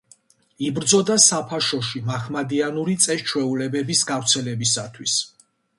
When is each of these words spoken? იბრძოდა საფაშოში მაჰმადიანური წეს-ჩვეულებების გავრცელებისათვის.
იბრძოდა 0.69 1.17
საფაშოში 1.25 2.01
მაჰმადიანური 2.09 2.97
წეს-ჩვეულებების 3.05 4.05
გავრცელებისათვის. 4.15 5.21